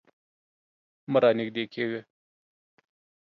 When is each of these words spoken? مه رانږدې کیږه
مه 1.11 1.17
رانږدې 1.23 1.63
کیږه 1.73 2.01